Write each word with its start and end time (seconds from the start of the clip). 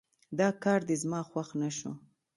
دا 0.39 0.49
کار 0.63 0.79
دې 0.87 0.95
زما 1.03 1.19
خوښ 1.29 1.49
نه 1.61 1.69
شو 1.77 1.91